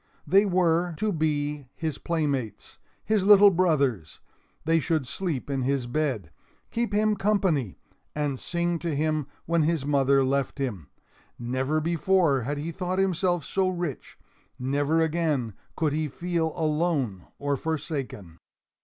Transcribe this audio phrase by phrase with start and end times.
[0.25, 4.19] They were to be his playmates, his little brothers;
[4.65, 6.31] they should sleep in his bed,
[6.71, 7.77] keep him company,
[8.15, 10.89] and sing to him when his mother left him.
[11.37, 14.17] Never before had he thought himself so rich;
[14.57, 18.39] never again could he feel alone or forsaken.